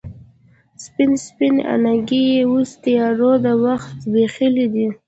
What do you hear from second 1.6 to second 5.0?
اننګي یې اوس تیارو د وخت زبیښلې دي